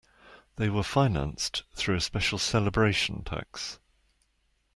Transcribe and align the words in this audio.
They 0.55 0.67
were 0.67 0.81
financed 0.81 1.61
through 1.75 1.97
a 1.97 2.01
special 2.01 2.39
celebration 2.39 3.23
tax. 3.23 3.77